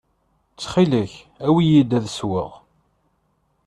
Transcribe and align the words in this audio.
Ttxil-k, 0.51 1.13
awi-yi-d 1.47 1.91
ad 1.97 2.05
sweɣ. 2.09 2.51